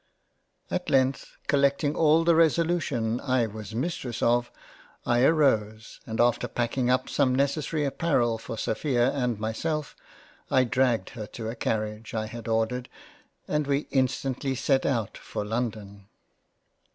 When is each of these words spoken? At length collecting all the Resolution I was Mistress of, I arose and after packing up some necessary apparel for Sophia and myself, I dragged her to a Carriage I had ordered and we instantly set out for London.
At 0.71 0.89
length 0.89 1.37
collecting 1.45 1.95
all 1.95 2.23
the 2.23 2.33
Resolution 2.33 3.19
I 3.19 3.45
was 3.45 3.75
Mistress 3.75 4.23
of, 4.23 4.49
I 5.05 5.21
arose 5.21 5.99
and 6.07 6.19
after 6.19 6.47
packing 6.47 6.89
up 6.89 7.07
some 7.07 7.35
necessary 7.35 7.85
apparel 7.85 8.39
for 8.39 8.57
Sophia 8.57 9.11
and 9.11 9.39
myself, 9.39 9.95
I 10.49 10.63
dragged 10.63 11.11
her 11.11 11.27
to 11.27 11.49
a 11.49 11.55
Carriage 11.55 12.15
I 12.15 12.25
had 12.25 12.47
ordered 12.47 12.89
and 13.47 13.67
we 13.67 13.87
instantly 13.91 14.55
set 14.55 14.87
out 14.87 15.19
for 15.19 15.45
London. 15.45 16.07